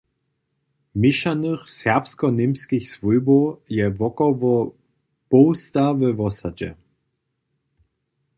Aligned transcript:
Měšanych 0.99 1.65
serbsko-němskich 1.79 2.85
swójbow 2.93 3.43
je 3.75 3.85
wokoło 3.99 4.51
połsta 5.31 5.85
we 5.99 6.09
wosadźe. 6.19 6.69